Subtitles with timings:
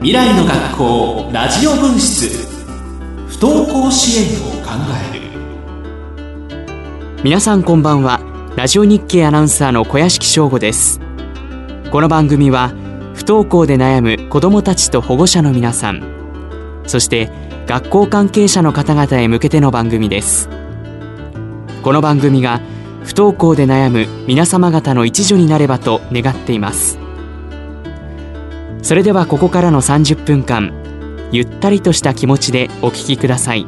[0.00, 2.28] 未来の学校ラジオ分室。
[3.26, 4.70] 不登校支援を考
[5.12, 5.22] える。
[7.24, 8.20] 皆さんこんばんは。
[8.54, 11.00] ラジオ日経アナウンサーの小屋敷翔吾です。
[11.90, 12.68] この番組は
[13.14, 16.02] 不登校で悩む子どもたちと保護者の皆さん
[16.86, 17.28] そして
[17.66, 20.48] 学校関係者の方々へ向けての番組です。
[21.82, 22.60] この番組が
[23.02, 27.07] 不登校で悩む皆様方の一助になればと願っています。
[28.82, 30.72] それではここからの30分間
[31.30, 33.66] ゆったりとした気持ちでお聞きください。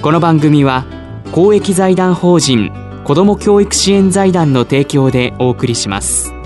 [0.00, 0.84] この番組は
[1.32, 2.70] 公益財団法人
[3.04, 6.37] 子ども教育支援財団の提供でお送りします。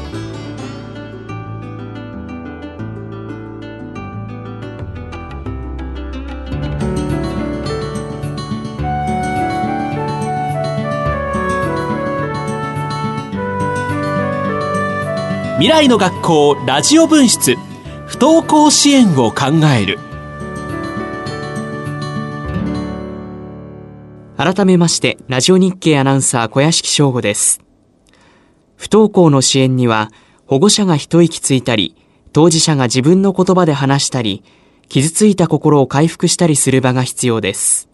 [15.62, 17.54] 未来の学校ラジオ分室。
[18.08, 20.00] 不登校支援を考える。
[24.36, 27.60] 改めましてラジオ日経アナウンサー小屋敷翔吾です。
[28.74, 30.10] 不登校の支援には
[30.46, 31.94] 保護者が一息ついたり
[32.32, 34.42] 当事者が自分の言葉で話したり
[34.88, 37.88] 傷ついた心を回復したりする場が必要です。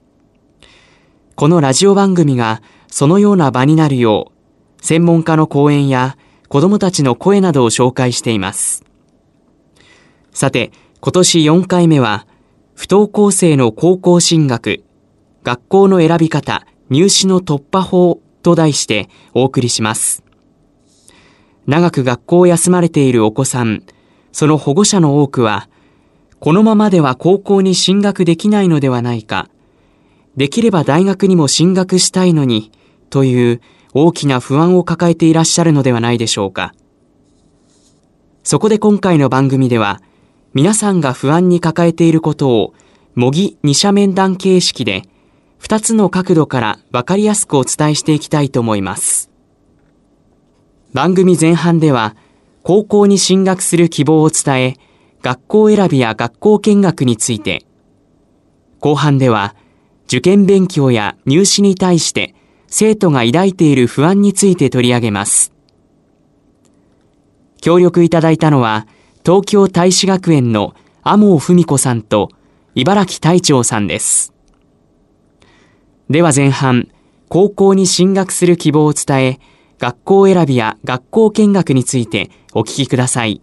[1.35, 4.33] このラジオ番組がそのような場になるよ
[4.81, 6.17] う専門家の講演や
[6.49, 8.85] 子供たちの声などを紹介しています。
[10.33, 12.27] さて、今年4回目は、
[12.75, 14.83] 不登校生の高校進学、
[15.43, 20.25] 学校の選び方、入試の突破法と題してお送りします。
[21.67, 23.83] 長く学校を休まれているお子さん、
[24.33, 25.69] その保護者の多くは、
[26.41, 29.51] このままでは高校に進学できないのではないか、
[30.37, 32.71] できれば大学にも進学したいのに、
[33.11, 33.61] という
[33.95, 36.75] 大きな不安を抱えていらっしゃるのではないでしょうか。
[38.43, 40.01] そこで今回の番組では、
[40.55, 42.75] 皆さんが不安に抱えていることを、
[43.15, 45.03] 模擬二者面談形式で、
[45.59, 49.31] 二つの角度からわかりやすくお伝えしていきたいと思います。
[50.95, 52.17] 番組前半では、
[52.63, 54.77] 高校に進学する希望を伝え、
[55.23, 57.65] 学校選びや学校見学について、
[58.81, 59.57] 後半では、
[60.07, 62.35] 受験勉強や入試に対して
[62.71, 65.53] 生徒が抱いている不安について取り上げます。
[67.61, 68.87] 協力いただいたのは、
[69.25, 72.31] 東京大使学園の天尾文子さんと
[72.75, 74.33] 茨城隊長さんです。
[76.11, 76.89] では前半、
[77.29, 79.41] 高校に進学する希望を伝え、
[79.79, 83.43] 学校選びや学校見学についてお聞きください。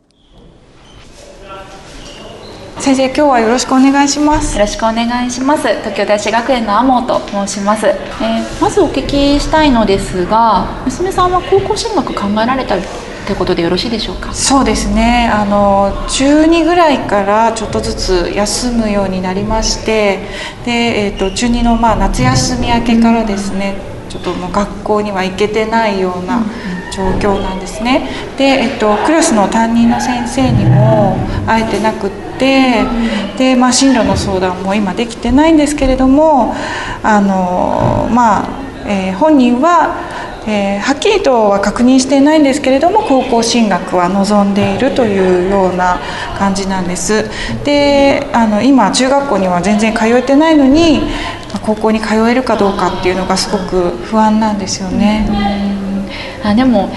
[2.79, 4.55] 先生今日はよろしくお願いします。
[4.55, 5.67] よろしくお願いします。
[5.67, 12.79] 東京大師学園の天と申します、えー、まずお聞きしたいのですが娘さんは高校進学考えられたっ
[13.27, 14.33] てことでよろしいでしょうか？
[14.33, 15.29] そうですね。
[15.33, 20.19] あの中2ぐらいからちょっとずつ休むようになりまして
[20.65, 23.75] で、えーと、中2のまあ夏休み明けからですね
[24.09, 26.43] ちょっともう学校には行けてないような
[26.93, 28.09] 状況なんですね。
[28.37, 32.83] で、えっと、クラスの担任の先生にも会えてなくってて
[33.37, 36.53] で、まあ、進路の相談も今できてないんですけれども
[37.03, 39.95] あの、まあえー、本人は、
[40.47, 45.99] えー、はっきりとは確認していないんですけれども高校進学は望んでいるというような
[46.37, 47.29] 感じなんです。
[47.63, 51.01] であの今中学校には全然通えてないのに
[51.63, 55.27] 高校に通えるかどうかっていうのがすごく不安なんですよね。
[56.43, 56.91] あでも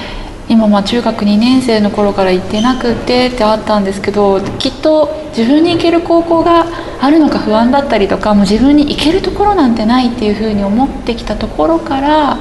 [0.48, 6.66] 今まあ中学2年生の頃から行ってなくてってあったんですけどきっと自分に行ける高校が
[7.00, 12.38] あるのか不安だったりとかもう自分に行けるところなんてないっていうふうに思ってきたところから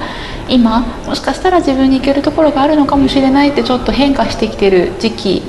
[0.49, 5.43] 今もしかしたら自分に行けるところがあるのかもしれないってちょっと変化してきてる時期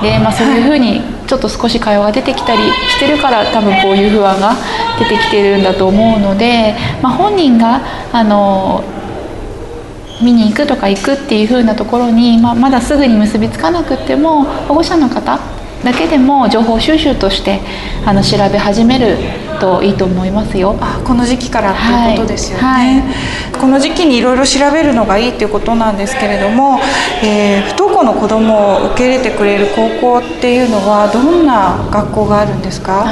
[0.00, 4.54] で、まあ、そういうふうにちょっと少し会話が出てきたりしてるから多分こういう不安が
[4.98, 7.80] 出てきてるんだと思うので、まあ、本人が
[8.12, 8.84] あの
[10.22, 15.38] 見に行くとか行くっていう風なところに、まあ、まだすぐに結びつかなくても保護者の方
[15.84, 17.60] だけでも情報収集として
[18.06, 19.18] あの調べ始める
[19.60, 20.76] といいと思いますよ。
[20.80, 26.78] あこの時期からっていうことですよね、はいはい、この時期にいろいろ調べるのがいいっていうことなんですけれども、
[27.22, 33.04] えー、不登校の子どもを受け入れてくれる高校っていうのはどんな学校があるんですか？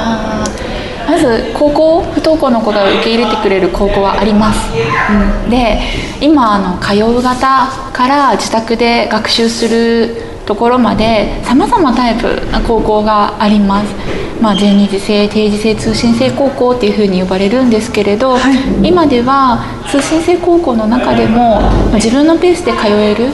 [1.07, 5.79] まず高校不登校の子が受け入れてくれる高校はあります、うん、で
[6.21, 13.93] 今あの通う方から自宅で学習するところまでさまざまタイプな高校があります、
[14.41, 21.61] まあ、全日制定時制通信制高校っていうふうに呼ばれるんですけれど、はい、今では通信制高校の中でも
[21.93, 23.29] 自分のペースで通える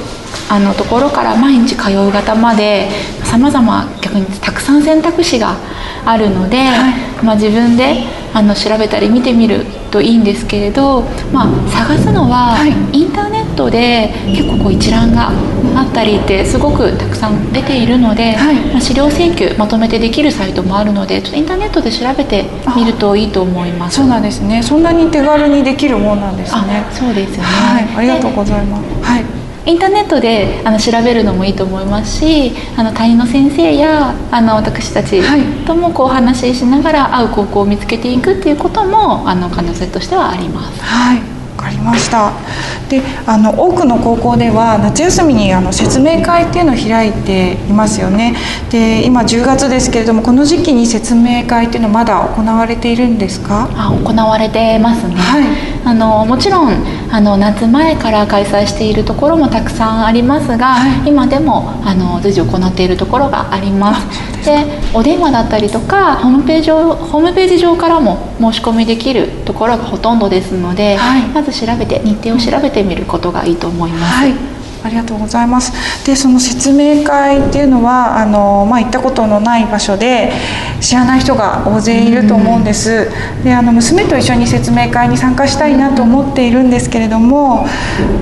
[0.52, 2.90] あのところから毎日通う方まで
[3.30, 5.56] さまざま逆にたくさん選択肢が
[6.04, 8.04] あるので、はい、まあ、自分で
[8.34, 12.58] あの調べたり見てみるといいんですけれど、まあ、探すのは、
[12.92, 15.30] インターネットで結構こう一覧が
[15.76, 22.46] あったりってすごくたくさん出ているので、はい、まあ、資料請求まとめてできるサイトもあるのでちょっとインターネットで調べて
[22.76, 23.98] みるといいと思います。
[23.98, 24.64] そうなんですね。
[24.64, 26.86] そんなに手軽にできるもんなんですね。
[26.92, 29.04] そうですよね、はい、ありがとうございます。
[29.04, 29.39] はい
[29.70, 35.22] インターネットであの調べるのもいいと思いますしあの担任の先生やあの私たち
[35.66, 40.82] ともこう話ししながら会う高校を見つけていくっていうこともあの可能性としてはあります。
[40.82, 41.40] はい。
[41.60, 42.32] かりました。
[42.90, 48.36] であの多くの高校では夏休みにあの説明会っていうのを開いていますよね。
[48.72, 53.70] で今10月ですけれどもこの時期に説明会っていうのはまだ行われているんですか？
[53.76, 55.44] あ行われてますね、はい、
[55.86, 64.46] あのもちろんあの夏前から開催しているところもたくさんありますが、はい、今でもあの随時行っているところがあります。
[64.46, 74.14] でお電話だったりとかホームページホームページ上からも申し込みできるところがほとんどですので、はい、まず調べて日程を調べてみることがいいと思います。
[74.14, 75.72] はいありがとうございます。
[76.06, 80.32] で、その説明会っていうのはあのまあ、行ったことのない場所で
[80.80, 83.10] 知らない人が大勢いると思うんです。
[83.44, 87.66] で、あの娘と一緒に説明会に参加したいなと思っているんですけれども、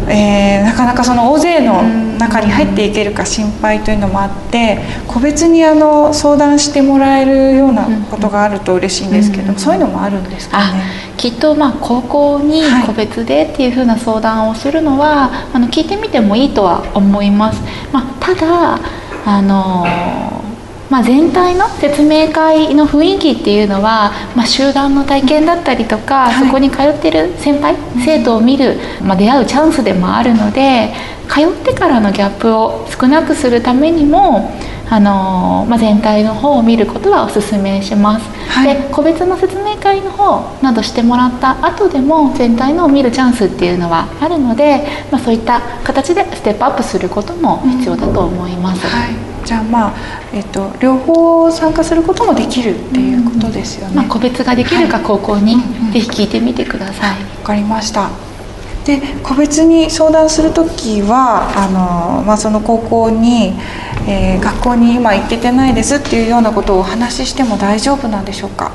[0.08, 1.84] えー、なかなかその大勢の
[2.18, 11.07] 中に入っていけるか心配というのもあって、個別にあの相談してもらえるようなことがあると嬉しいんですけど、そういうのもあるんですかね。
[11.18, 17.62] きっとまあ高校に個別でっていうふうな相談をするのは、はい、あの聞いてみてもいいとは思います。
[17.92, 18.80] まあ、ただ
[19.26, 19.86] あの
[20.90, 27.76] まあ、全体の説明会の雰囲気っていうのは、まあ、集団の体験だったりとか、はい、そこに通ってる先輩、
[28.06, 30.94] 生徒を見る、まあ、出会うチャンスでもあるので
[31.28, 34.50] 通ってからのギャップを少なくするためにも
[34.90, 49.94] あのまあ、全体の方を見ることはお勧めします、はい、で個別の説明会の方などしてもらった後でも全体のを見るチャンスっていうのはあるので、まあ、そういった形でステップアップすることも必要だと思います、うんはい、じゃあまあ、
[50.34, 55.58] えっと、両方参加することもできるっていうことですよね、まあ、個別ができるか高校に、
[55.92, 57.10] ぜひ聞いてみてください。
[57.10, 58.27] わ、かりました
[58.88, 63.54] で個別に相談する時はあの、まあ、その高校に、
[64.08, 68.72] えー、学校に今行っててないですっていうようなことをお話ししても大丈夫なんでしょうか？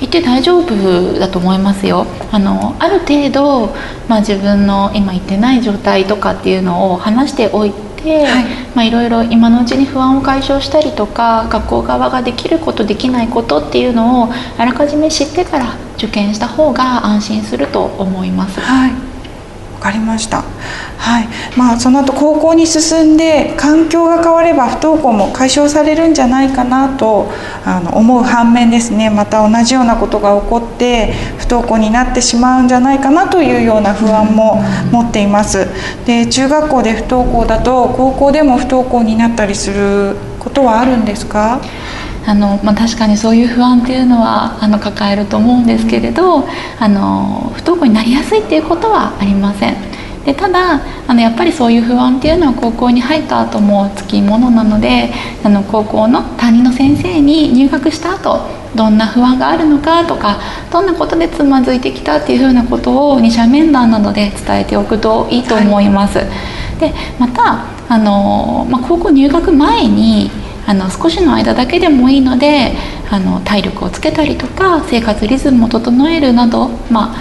[0.00, 2.06] 行って大丈夫だと思いますよ。
[2.32, 3.74] あのある程度、
[4.08, 8.44] まあ、自分の今行ってない状態とかっていうのを話しておいて、はい
[8.74, 14.28] まあ、いろいろ今のうちに不安を解消したりとか学校側ができることできないことっていうのを
[14.58, 18.60] あらかじめ知ってから受験した方が安心すると思います。
[18.60, 19.11] はい
[19.82, 20.44] かりました。
[20.98, 21.28] はい。
[21.56, 27.30] まあその後高校に進んで環境が変われば不登校も解消されるんじゃないかなと
[27.64, 29.10] あの思う反面ですね。
[29.10, 34.62] また同じようなことが起こって不登校になってしまうんじゃないかなというような不安も
[34.92, 35.66] 持っています。
[36.06, 41.60] で中学校で不登校だと高校でも不登校になったりすることはあるんですか？
[42.24, 46.44] あのまあ、確かにそういう不安っていうのはあの抱えると思うんですけれど
[46.78, 49.76] あの不登校になりやすいっていうことはありません
[50.24, 66.18] でただあのやっぱりそういう不安っていうのは高校に入った後もつきものなのであの高校の担任の先生に入学した後どんな不安があるのかとかどんなことでつまずいてきたっていうふうなことを二者面談などで伝えておくといいと思います。
[66.18, 70.30] はい、でまたあの、まあ、高校入学前に
[70.66, 72.72] あの少しの間だけでもいいので
[73.10, 77.16] あの体力をつけたりとか生活リズムを整えるなど、まあ、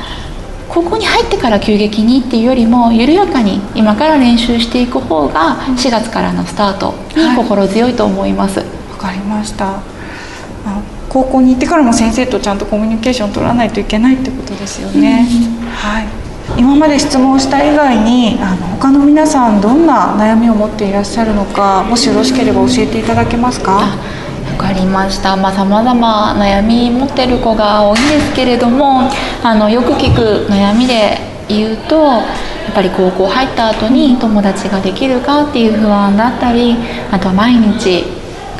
[0.70, 8.60] 高校に入ってから急激にっていうよりも緩やかに今から練習していく方が4月からのスタートに心強いと思います。
[8.60, 9.82] わ、はい、かりました。
[11.10, 15.28] 高校に行ってからも先生とちゃんとコミュニケーション取らないといけないってことですよね。
[15.30, 16.21] うん、はい
[16.58, 23.72] 今まで質問した以外にあの他の皆さんどんな悩みを持っていらっしゃるのかもしよろしければ教えていただけますか？
[23.72, 25.36] わかりました。
[25.36, 29.10] まあ様々悩み持ってる子が多いんですけれども
[29.44, 31.18] あのよく聞く悩みで
[31.48, 32.22] 言うとや
[32.70, 36.76] っぱり高校入った後に友達ができるかっていう不安だったり
[37.12, 38.04] あとは毎日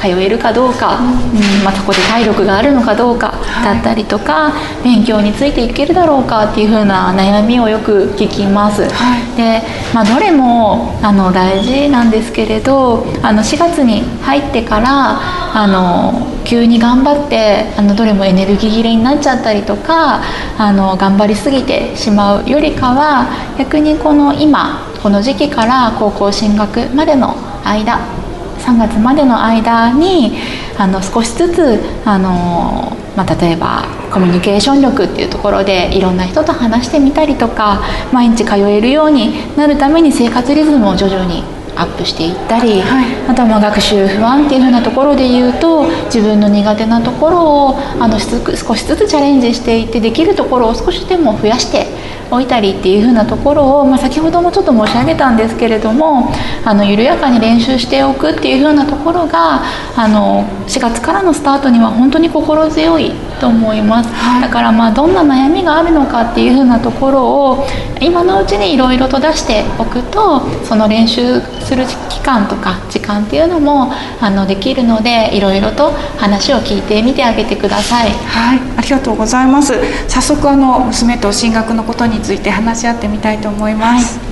[0.02, 1.64] 通えるかどうか、うん。
[1.64, 9.62] まあ、そこで体力があるのかどうかだったりとか、はい、勉強についていけるだろうかっていう風な悩みをよく聞きます、はい、で、
[9.94, 15.20] まあ、どれもあの大事なんですけれどあの4月に入ってから
[15.54, 20.24] あの急に頑張ってあのどれもエネルギー切れになっちゃったりとか
[20.58, 23.28] あの頑張りすぎてしまうよりかは
[23.58, 28.21] 逆にこの今この時期から高校進学までの間
[28.62, 30.38] 3月までの間に
[30.78, 41.44] あの少しずつあの、まあ、例えばコミュニケーション力っていうところでいろんな人と話してみたりとか毎日通えるようになるために生活リズムを徐々に
[41.76, 51.88] アップしていったり、はい、あとはまあ学習不安っていうふうなところで言うと自分の苦手なところをあの少しずつチャレンジしていってできるところを少しでも増やして
[52.32, 56.32] 置いたりっていう風なところを、まあ、先ほどもちょっと申し上げたんですけれども
[56.66, 59.62] あの緩やかに練習しておくっていう風なところが
[59.96, 67.68] あの4月からのスタートには本当に心強いと思います、はい、だからまあどんな悩みがあるのかっていう風なところを
[68.00, 78.10] 今のうちにいろいろと出しておくとその練習する期間とか時間っていうのもあのできるのでいろいろと話を聞いてみてあげてください。
[78.12, 79.74] はい、ありがとうございます。
[80.10, 84.28] 早速あの娘と進学のことについて話し合ってみたいと思います、はい、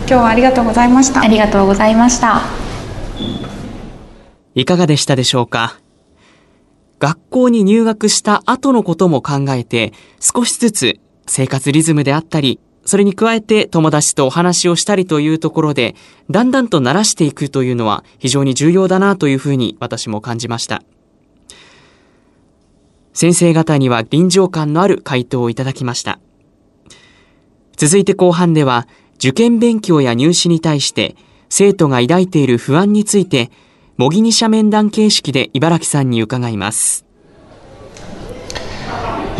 [0.00, 1.20] 今日はありがとうございました。
[1.20, 2.42] ありがとうございました。
[4.54, 5.80] いかがでしたでしょうか？
[7.00, 15.94] 学校に入学した後のことも考えて少しずつ生活リズムであったりそれに加えて友達とお話をしたりというところで、
[16.30, 20.82] だんだんと慣らしていくというのは非常に重要だなというふうに私も感じました。
[23.20, 26.20] 先生方には臨場感のある回答をいただきました。
[27.76, 31.16] 続いて後半では、受験勉強や入試に対して
[31.48, 33.50] 生徒が抱いている不安について、
[33.96, 37.07] 模擬二者面談形式で茨城さんに伺います。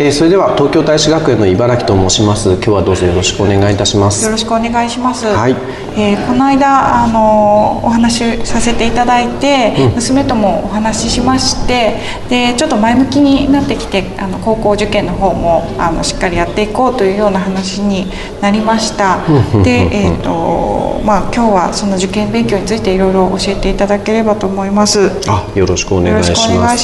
[0.00, 2.50] えー、それでは東京大使学園の茨城と申します。
[2.50, 4.24] 今日はどうぞよろしくお願いいたします。
[4.24, 5.26] よろしくお願いします。
[5.26, 5.56] はい、
[5.98, 18.06] えー、この間あのお話しさせていただいて、うん、娘ともお話ししましてでちょっと前向きになってきてあの高校受験の方もあのしっかりやっていこうというような話に
[18.40, 19.18] なりました、
[19.64, 25.10] でえっ、ー、とまあ今日はその受験勉強についていろいろ教えていただければと思います。
[25.26, 26.30] あよろしくお願いし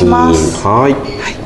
[0.05, 0.67] ます。
[0.67, 1.44] はい、はい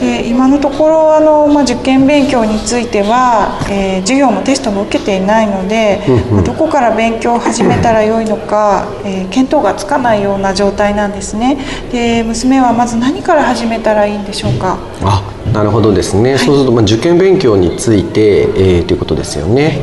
[0.00, 6.00] で今のところあの、まあ、受験勉強については、えー、授業もテストも受けていないので、
[6.30, 11.58] まあ、どこから勉強を始めたらよいのか、えー、見当がつかないような状態なんですね。
[11.90, 14.78] で娘はまず何から始めたらいいんでしょうか？
[15.02, 19.78] あなるほどですね、はい、そうすると、まあ、受験勉強について、えー、ということですよね。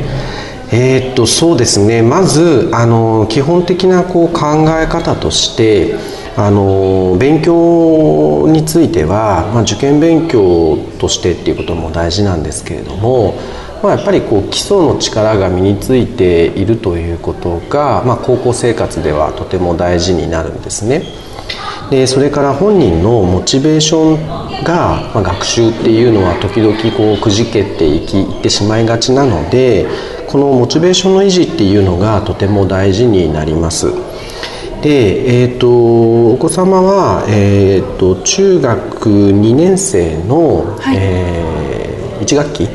[0.72, 2.02] えー、っとそうですね。
[2.02, 5.94] まずあの基本的なこう考え方として
[6.38, 13.34] あの勉強については、まあ、受験勉強としてっていうことも大事なんですけれども、
[13.82, 21.04] まあ、やっぱりこう基礎の力が身についているということが、まあ、高校生活ではとても大事になるんですね。
[21.90, 29.86] でそれから本人のモチベーションが、まあ、学習っていうのは時々こうくじけていきいってしまいがちなので
[30.26, 34.15] このモチベーションの維持っていうのがとても大事になります。
[34.82, 42.68] で、えーと、お子様は、えーと、中学2年生の、はい、えー、1学期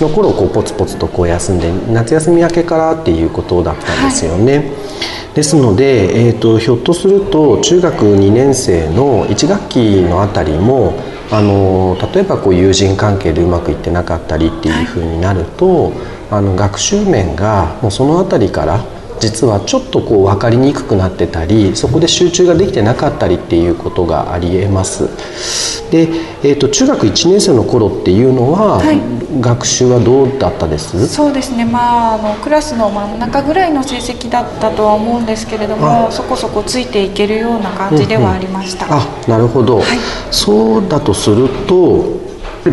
[0.00, 4.58] の頃こうポツポツとこう休んで夏休み明けからっていうことだったんですよね。
[4.58, 10.94] はい、ですので、えーと、ひょっとすると中学2年生の1学期のあたりも
[11.30, 15.92] あの例えばこう友人関係でうまくいってなかったりっていうふうになると、はい、
[16.32, 18.84] あの学習面がもうその辺りから
[19.24, 25.08] 実はちょっとこう分かりにくくなってたりそこで集中ができてなかったりっていうことがありえます。
[25.90, 26.08] で、
[26.42, 29.00] えーと、中学1年生の頃っていうのは、はい、
[29.40, 31.08] 学習はどうだったです？
[31.08, 31.64] そうですね。
[31.64, 39.86] まああのクラスの真ん中ぐらいの成績だったとは思うんですけれどもそこそこついていけるような感じではありました、うんうん、あなるほど、はい、
[40.30, 42.20] そうだとすると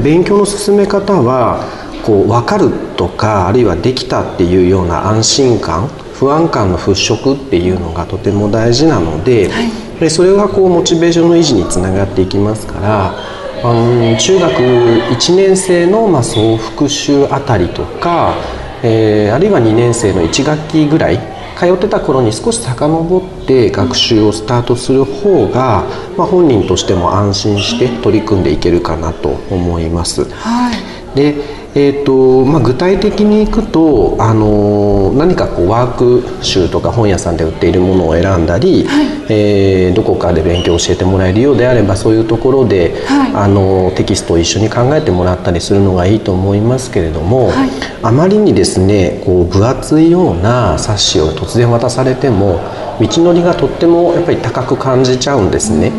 [0.03, 1.63] 勉強の進め方は
[2.05, 5.89] こう分かるとかあるいはできたっていうような安心感
[6.21, 13.15] 不安感の払拭っていうのがとても大事なのではい、でそれがこうモチベーションの維持につながっていきますから
[13.63, 18.35] あの中学1年生のまあ総復習あたりとか、
[18.83, 21.17] えー、あるいは2年生の1学期ぐらい
[21.57, 25.85] 通ってた頃に少し遡って学習をスタートする方が、
[26.17, 30.25] まあ、本人としても安心して取り組んでいけるかなと思います。
[30.29, 47.69] はい、でえーとまあ、具体的にいくと、あの何かこうワーク集とか本屋さんで売っているものを選んだり、はい、えー、どこかで勉強を教えてもらえるようであればそういうところで、はい、あのテキストを一緒に考えてもらったりするのがいいと思いますけれども、はい、
[48.03, 52.59] あまりにですねこう分厚いような冊子を突然渡されても
[52.99, 55.91] 道のりがとってもやっぱり高く感じちゃうんですね。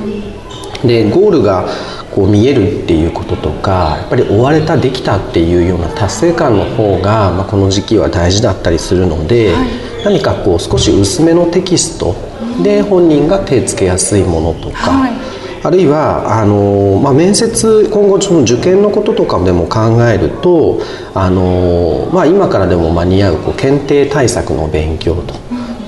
[0.84, 1.68] でゴールが
[2.14, 9.68] こう見えるっていうこととかやっぱり追われたできたっていうような達成感の方が、まあ、この時期は大事だったりするので、はい、
[10.04, 12.14] 何かこう少し薄めのテキスト
[12.62, 15.22] で本人が手つけやすいものとか、はい
[15.64, 20.80] あるいはあの、まあ、面接今後その受験のこととかでも考えると
[21.14, 25.34] あの、まあ、今からでも間に合うこう検定対策の勉強と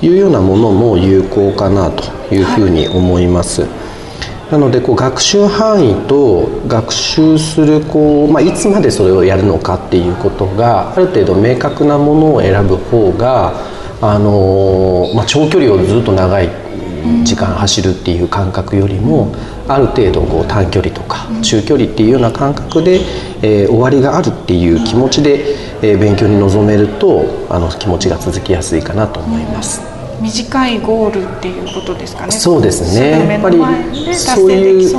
[0.01, 2.03] いうようなものも有効かなと
[2.33, 3.67] いうふうに思います。
[4.51, 13.53] なのでこう学習範囲と学習するこう、まあ、いつまでそれをやるのかっていうことがある程度明確なものを選ぶ方が
[14.01, 16.49] あの、まあ、長距離をずっと長い
[17.23, 19.33] 時間走るっていう感覚よりも
[19.67, 22.99] ある程度こう短距離とか中距離っていうような感覚で、
[23.41, 29.94] えー終わりがあるっていう気持ちで、えー勉強に臨めるとあの気持ちが続きやすいかなと思います。
[30.21, 33.19] 短いゴールっていうことですかねそうですね。
[33.21, 34.97] ぐ目の前で達そういう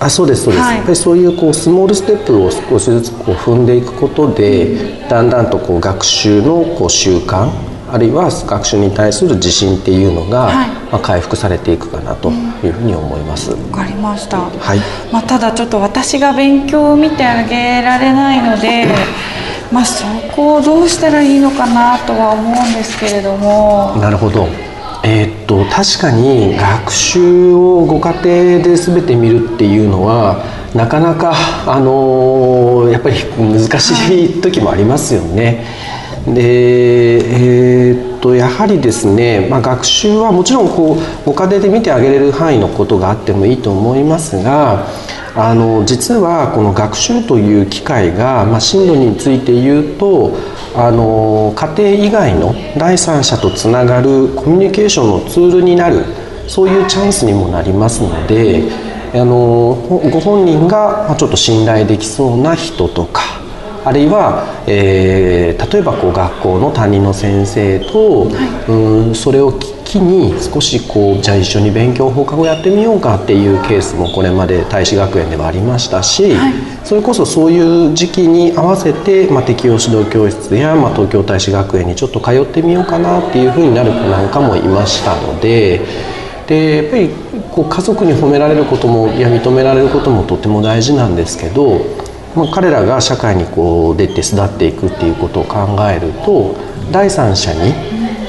[0.00, 0.62] あそうですそうです。
[0.62, 7.50] はいやっぱりそういうこうスモールステップを少しずつこう踏んでいくことで、だんだんとこう学習のこう習慣
[7.96, 13.50] あるいは学習に対する自信っていうのが、はいまあ回復されていくかなというふうに思います。
[13.50, 14.78] わかりました、はい。
[15.10, 18.86] まあ、ただちょっと私が勉強を見てあげられないので、
[19.72, 24.46] まあ、そこをどうしたらいいのかなとは思うんですけれどもなるほど。
[25.02, 31.32] えーっと確かに学習をご家庭で全て見るっていうのはなかなか
[31.66, 33.90] あのーやっぱり難し
[34.24, 35.64] い時もありますよね。
[36.34, 44.86] でえーっとやはりですね、まあ、学習はもちろんこうご家庭で見てあげれる範囲のことがあってもいいと思いますが
[45.36, 50.34] あの実はこの学習という機会が、まあ、進路について言うと
[50.74, 56.04] あの家庭以外の第三者とつながるコミュニケーションのツールになる
[56.48, 58.64] そういうチャンスにもなりますので
[59.14, 59.74] あの
[60.12, 63.45] ご本人がちょっと信頼できそうな人とか
[63.86, 65.36] あるいは、えー
[65.72, 68.28] 例えばこう学校の担任の先生と、
[68.68, 69.52] うんそれを
[69.84, 76.34] 機に少しこうじゃあ一緒に勉強放課後やってみようかっていうケースもこれまで大使学園ではありましたし、
[76.84, 85.80] それこそそういう時期に合わせて、まあ、適応指導教室や、まあ、東京大使学園にちょっと通ってみようかなっていうふうになる子なんかもいましたので。
[86.46, 87.10] でやっぱり
[87.50, 91.80] こう家族に褒められることもいや認められることもとても大事なんですけど、
[92.36, 96.54] まあ、彼らが社会にこう出て巣立っていくっていうことを考えると
[96.92, 97.72] 第三者に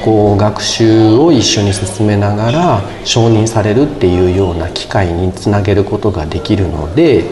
[0.02, 7.24] こう学習を一緒に進めながら承認されるっていうような機会につなげることができるので、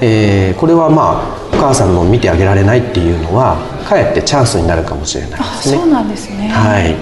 [0.00, 3.56] えーこれはまあお母さんの見てあげられないっていうのは
[3.88, 5.78] かえってチャンスになるかもしれないあですね。
[5.78, 6.48] そうなんですね。
[6.48, 6.94] はい、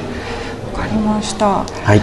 [0.73, 1.65] わかりました。
[1.65, 2.01] はい。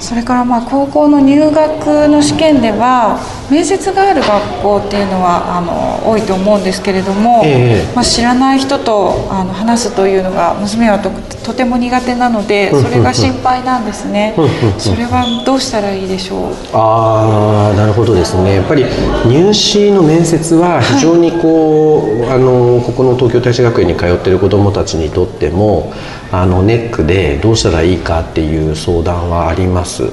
[0.00, 3.20] それからまあ高校の入学の試験では
[3.52, 7.94] 面接がある学校っていうのはあの多いと思うんですけれども、ええ。
[7.94, 11.10] まあ、知らない人とあの話すというのが娘はと
[11.44, 14.34] とても苦手なのでそれが心配なんですね。
[14.78, 16.54] それはどうしたらいいでしょう？
[16.72, 18.54] ああなるほどですね。
[18.54, 18.86] やっぱり
[19.26, 25.92] 入試の面接は非常にこう、あのここの東京大使学園に通っている子どもたちにとっても
[26.30, 30.04] あのネックでどうしたらいいかっていう相談はあります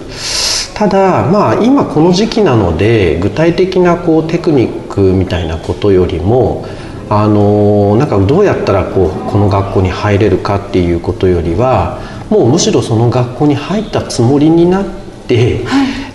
[0.79, 6.65] ただまあ今この時期なので具体的なこうテクニックみたいなことよりも
[7.09, 14.85] あのなんかどうやったらこうこの学校に入れるかっていうことよりはもうむしろその学校に入ったつもりになっ
[15.27, 15.65] て、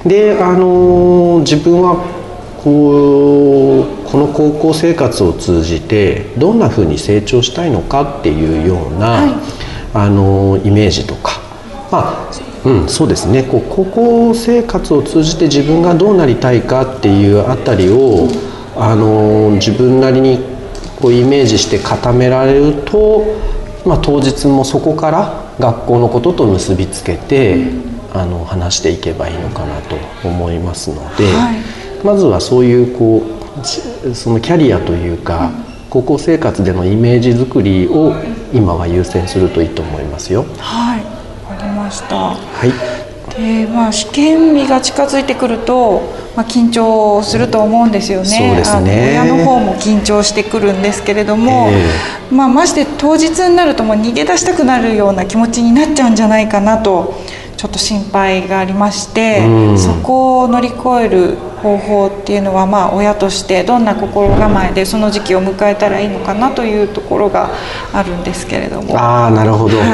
[0.07, 1.96] であの自分は
[2.62, 9.42] こうこの高校生活を通じてどんなふうに成長したいのかっていうような、
[9.92, 11.33] あのイメージとか
[11.90, 13.42] まあうん、そうですね。
[13.42, 18.29] こう高校生活を通じて自分がどうなりたいかっていうあたりを
[18.77, 20.40] あの自分なりに
[21.00, 23.24] こうイメージして固められると、
[23.85, 27.70] まあ、当日もそこから学校のことと結びつけて、
[28.12, 29.96] あの話していけばいいのかなと
[30.27, 32.05] 思いますので、はい。
[32.05, 33.22] まずはそういうこ
[33.59, 35.50] うじそのキャリアというか、
[35.90, 38.14] 高校生活でのイメージ作りを
[38.53, 40.46] 今は優先するといいと思いますよ。
[40.59, 41.13] はい
[41.95, 42.17] した。
[42.17, 43.05] はい。
[43.37, 46.03] でまあ、試験日が近づいてくると、
[46.37, 48.63] まあ、緊張すると思うんですよね。
[48.65, 49.11] そうね。
[49.11, 51.85] 親の方も緊張してくるんですけれども、え。
[52.31, 57.15] まあ、まして当日になるともう逃げ出したくなるような気持ちになっちゃうんじゃないかなと
[57.64, 59.79] ちょっと心配がありまして、うん。
[59.79, 67.48] そこを乗り越える方法っていうのは、まあ、親としてどんな心構えでその時期を迎えたらいいのかなというところが
[67.94, 68.98] あるんですけれども。
[68.98, 69.88] ああなるほど、はい。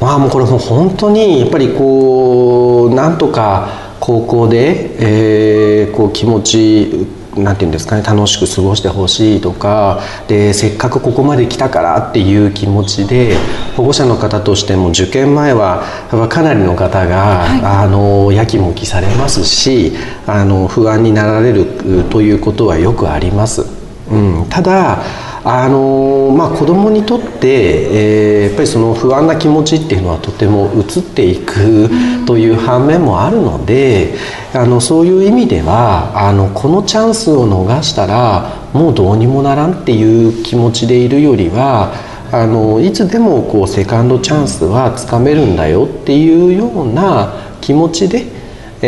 [0.00, 7.06] まあもうこれもう本当にやっぱりこうなんとか高校で、えーこう気持ち
[7.36, 13.36] なんていうんですかね楽しく過ごしてほしいとかでせっかくここまで来たからっていう気持ちで
[13.76, 15.84] 保護者の方としても受験前は
[16.30, 19.92] かなりの方が、はい、あのやきもきされますし
[20.26, 23.62] あの不安になられるということはよくあります。
[24.10, 25.02] うん、ただ
[25.48, 31.88] あのまあ、子どもにとって、えー、やっぱりその不安な気持ちっていうのはとても移っていく
[32.26, 34.16] という反面もあるので
[34.52, 41.94] あのそういう意味ではあのこのチャンスを逃したらもうどうにもならんっていう気持ちでいるよりは
[42.32, 48.35] あのいつでもこうセカンドチャンスはつかめるんだよっていうような気持ちで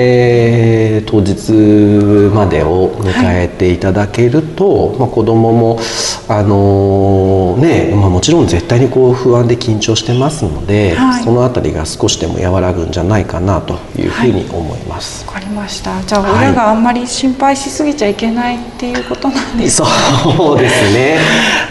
[0.01, 1.53] えー、当日
[2.35, 5.81] までを迎えていただけると、はい、まあ、子どもも、
[6.29, 15.27] あのー、ねまあ、もちろん絶対にこう不安で緊張してますので、はい、その辺りが少しでも和らぐんじゃないかなというふうに思います。
[15.27, 16.01] わ、はい、かりました。
[16.03, 19.89] じゃあ親があんまり心配しすぎちゃいけないっていうことなんですか、
[20.37, 21.19] そうですね。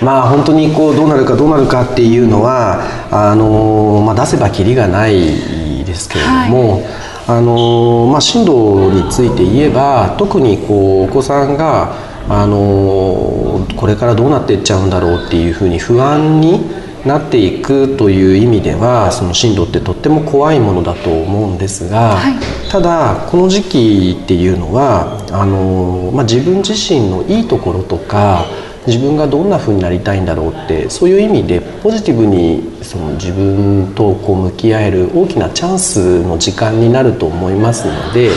[0.01, 6.83] まあ本当にこうどうなるかどうなるかっていうのはあのー、まあ、出せばきりがないですけれども、
[7.27, 8.51] あのまあ、進路
[8.89, 11.93] について言えば特にこうお子さんが、
[12.29, 16.59] あのこれからどうなっていっちゃうんだろうっていうふうに不安に
[17.05, 22.33] なっていくという意味ではその進路ってとっても怖いものだと思うんですが、はい、
[22.69, 28.45] ただこの時期っていうのはあの、まあ、自分自身のいいところとか
[28.87, 38.35] 自分がどんな風になりたいんだろうってそういう意味でポジティブにその自分とこう向き合える大きなチャンスの時間になると思いますので、はい、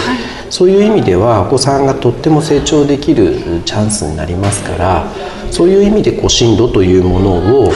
[0.51, 5.13] そういう意味ではお子さんがとっても成長できるチャンスになりますから
[5.53, 7.73] そういう意味でこう進路というものを、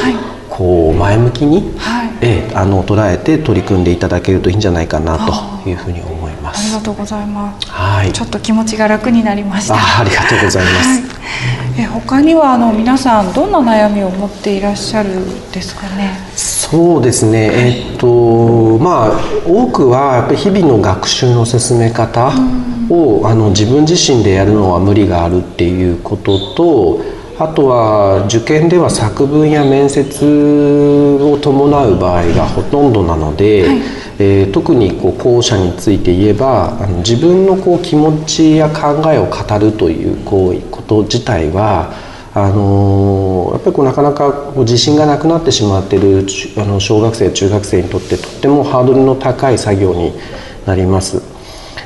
[0.56, 6.66] こう前向きに、はい、えあの捉えて取り組んでいただけるといいんじゃないかなというふうに思います。
[6.66, 7.66] ありがとうございます。
[7.68, 8.12] はい。
[8.12, 9.74] ちょっと気持ちが楽になりました。
[9.74, 10.88] あありがとうございます。
[10.88, 11.14] はい
[11.76, 15.10] え他にはあの皆さんどんな悩みを持っていらっしゃる
[15.50, 16.12] ですかね？
[16.36, 22.32] そうですね、えっとまあ多くはやっぱり日々の学習の進め方
[22.88, 27.13] を、あの自分自身でやるのは無理があるっていうことと
[27.44, 33.78] あとは受験では作文や面接を伴う場合がほとんどなので、はい
[34.18, 41.92] えー、特にこう後者について言えばあの自分のこう気持ちや考えを語るというこうこと自体は
[42.32, 46.26] あのー、やっぱりこうなかなかこう自信がなくなってしまっている
[46.56, 50.12] あの小学生中学生にとってとってもハードルの高い作業に
[50.66, 51.22] なります。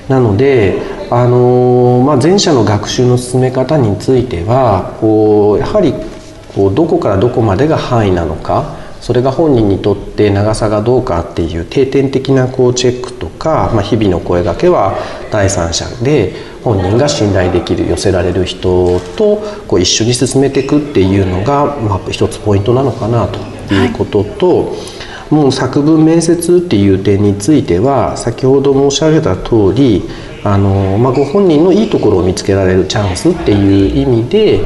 [0.09, 5.95] なのであの、まあ、前者の学習の進め方についてはこうやはり
[6.55, 14.99] こうどこからどこまでが範囲なのかそれが本人にとって長さがどうかっていう定点的なこうチェックとか、まあ、日々の声がけは
[15.31, 19.37] 第三者で本人が信頼できる寄せられる人と
[19.69, 23.39] こう一緒に進めていくっていうのが、まあ、一つポイントなのかなと
[23.73, 24.77] いうことと、はい、
[25.31, 30.03] もう作文面接っていう点については先ほど申し上げた通り
[30.45, 34.63] あの、まあ、ご本人のいいところを見つけられるチャンスっていう意味で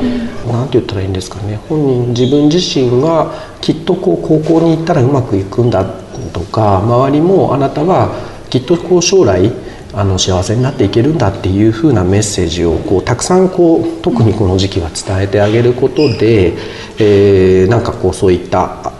[0.47, 1.57] 何、うん、て言ったらいいんですかね。
[1.69, 5.85] 本人自分自身がきっとこう高校に行ったらうまくいくんだ
[6.33, 8.11] とか周りもあなたは
[8.51, 9.51] きっとこう将来
[9.95, 16.55] あの幸せになっていけるんだっていうふうなメッセージをこうたくさんこう特にこの時期は伝えてあげることで、
[16.99, 18.92] えー、なんかこうそういった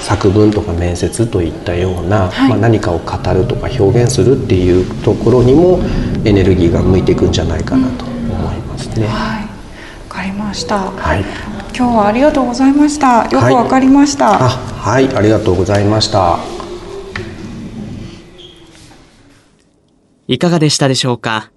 [0.00, 5.80] 作文とか面接といったような、はい、まあ、何かを語るとか表現するっていうところにも
[6.24, 9.06] エネルギーが向いていくんじゃないかなと思いますね。
[9.06, 9.48] はい、わ
[10.08, 10.90] かりました。
[10.90, 11.24] はい。
[11.76, 13.26] 今日はありがとうございました。
[13.28, 14.30] よくわかりました。
[14.30, 16.38] はい、あ、はい、ありがとうございました。
[20.26, 21.52] いかがでしたでしょうか？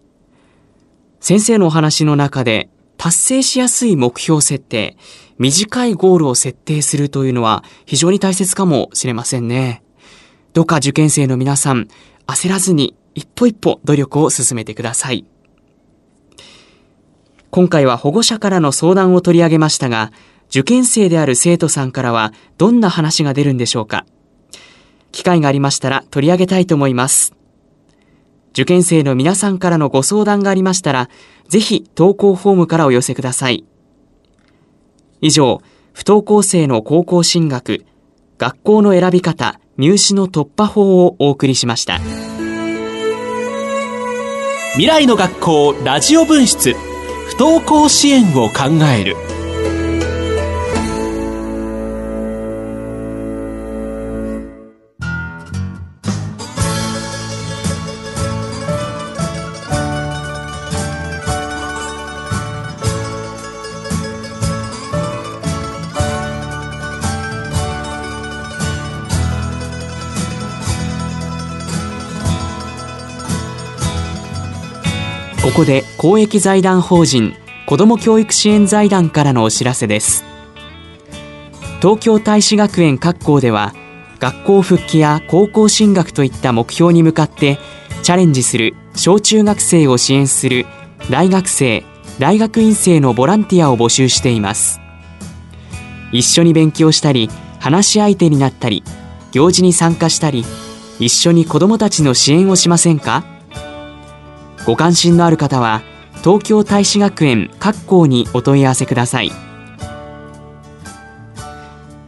[1.19, 2.69] 先生のお話の中で
[3.01, 4.95] 達成しやすい目標設定、
[5.39, 9.81] 短いゴールを設定するというのは非常に大切かもしれませんね。
[10.53, 11.87] どうか受験生の皆さん、
[12.27, 15.25] 焦らずに一歩一歩努力を進めてください。
[17.49, 20.11] 今回は保護者からの相談を取り上げましたが、
[20.49, 24.05] 受験生である生徒さんからはどんな話が出るんでしょうか
[25.11, 27.40] 機会がありましたら取り上げたいと思います。
[28.51, 31.09] 受験生の皆さんからのご相談がありましたら、
[31.47, 33.65] ぜひ投稿フォームからお寄せください。
[35.21, 35.61] 以上、
[35.93, 37.85] 不登校生の高校進学、
[38.37, 41.99] 学校の選び方、入試の突破法をお送りしました。
[44.73, 49.40] 未来の学校ラジオ分室、不登校支援を考える。
[75.61, 77.35] ここで公益財団法人
[77.67, 80.25] 子ども教育支援財団からのお知らせです。
[81.79, 83.75] 東京大使学園各校では
[84.17, 87.59] 学校復帰や高校進学といった目標に向かって
[88.01, 90.65] チャレンジする小中学生を支援する
[91.11, 91.83] 大学生
[92.17, 94.79] 大学院生のボランティアを募集しています。
[96.11, 98.83] 一緒に勉強したり話し相手になったり
[99.31, 100.43] 行事に参加したり
[100.97, 103.30] 一緒に子どもたちの支援をしませんか？
[104.65, 105.81] ご関心のある方は
[106.23, 109.31] 東京大使学園各校にお問い合わせください。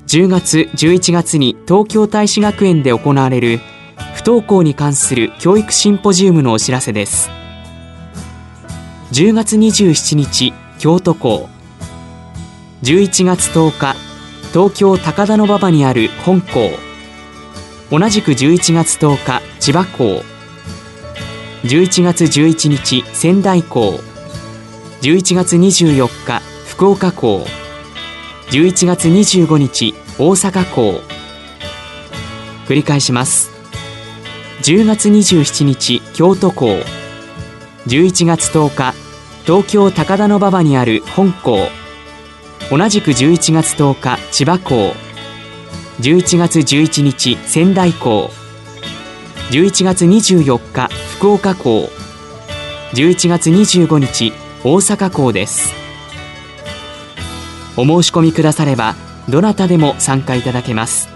[0.07, 3.59] 10月11月に東京大使学園で行われる
[4.13, 7.31] 不登校に関する教育シンポジウムのお知らせです。
[9.11, 11.49] 10月27日京都校。
[12.83, 13.95] 11月10日
[14.51, 16.69] 東京高田馬場にある本校。
[17.89, 20.32] 同じく11月10日千葉校。
[21.63, 24.01] 11月11日仙台校
[25.01, 27.45] 11月24日福岡校
[28.49, 31.01] 11月25日大阪港。
[32.67, 33.49] 繰り返します。
[34.63, 36.83] 10月27日京都港。
[37.87, 38.93] 11月10日
[39.45, 41.69] 東京高田馬場にある本港。
[42.69, 44.93] 同じく11月10日千葉港。
[46.01, 48.42] 11月11日仙台港。
[49.51, 51.89] 11月24日福岡港。
[52.93, 55.73] 11月25日大阪港です。
[57.75, 58.95] お申し込みくだされば
[59.29, 61.09] どなたでも参加いただけます。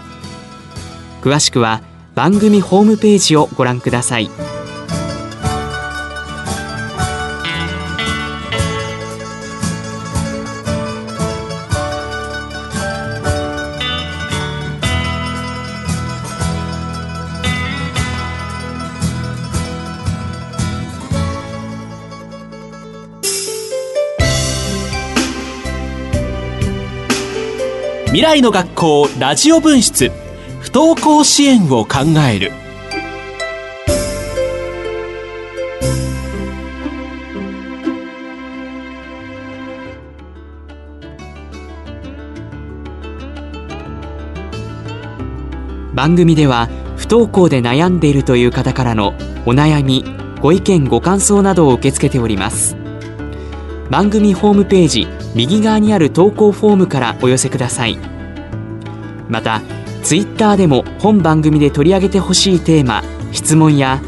[1.22, 1.82] 詳しくは
[2.14, 4.30] 番組ホームページをご覧ください。
[28.18, 30.10] 未来の学校ラジオ分室。
[30.58, 32.50] 不登校支援を考える。
[45.94, 49.10] 番組では不登校で悩んでいるという方からの
[49.46, 50.04] お悩み
[50.40, 52.76] ご意見ご感想などを受け付けております。
[53.90, 55.06] 番組ホームページ
[55.38, 57.96] 右側にある投稿フォームからお寄せください。
[59.28, 59.62] また
[60.02, 64.00] ツイッターでも本番組で取り上げてほしいテーマ質問や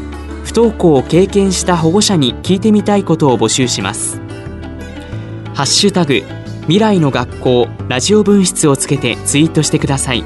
[0.43, 4.19] 不登校を経験した保護者に聞いてみたいことを募集します。
[5.53, 6.21] ハッシュタグ
[6.63, 10.25] 未来の学校ラジオ分室をつけてツイートしてください。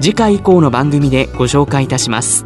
[0.00, 2.44] 次回以降の番組でご紹介いたします。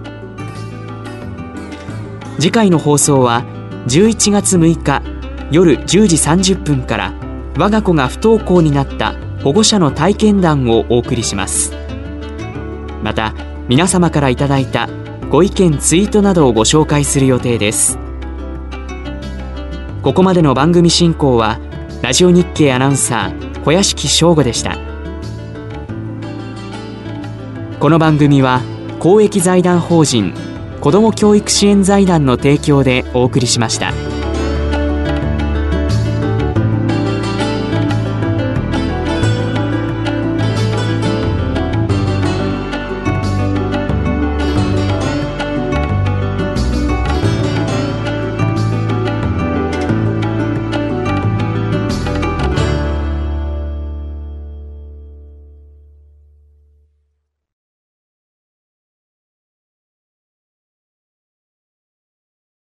[2.39, 3.45] 次回の放送は
[3.87, 5.03] 11月6日
[5.51, 6.17] 夜10時
[6.57, 7.20] 30分から
[7.61, 11.75] 我が子が不登校になった保護者の体験談をお送りします。
[13.03, 13.35] また
[13.69, 14.89] 皆様からいただいた
[15.29, 17.99] ご意見ツイートなどをご紹介する予定です。
[20.01, 21.59] ここまでの番組進行は
[22.01, 24.79] ラジオ日経アナウンサー小屋敷翔吾でした。
[27.79, 28.63] この番組は
[29.01, 30.33] 公益財団法人
[30.81, 33.93] 子ども教育支援財団の提供でお送りしました。